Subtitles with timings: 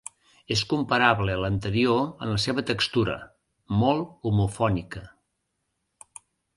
[0.53, 3.19] És comparable a l'anterior en la seva textura:
[3.85, 5.07] molt homofònica.